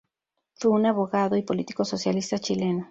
[0.55, 2.79] Fue un abogado y político socialista chileno.